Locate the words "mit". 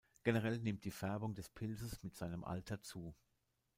2.01-2.15